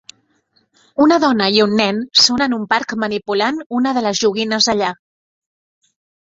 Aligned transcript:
Una 1.03 1.17
dona 1.23 1.49
i 1.57 1.61
un 1.65 1.75
nen 1.81 1.99
són 2.21 2.43
en 2.45 2.55
un 2.57 2.63
parc 2.71 2.95
manipulant 3.03 3.61
una 3.81 3.93
de 3.99 4.05
les 4.07 4.23
joguines 4.23 4.71
allà. 4.75 4.91